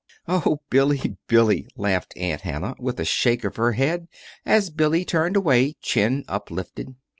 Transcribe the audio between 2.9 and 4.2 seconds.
a shake of her head